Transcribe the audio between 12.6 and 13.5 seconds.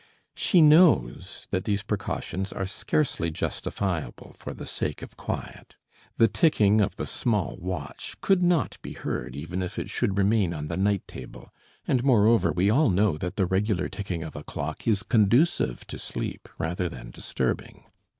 all know that the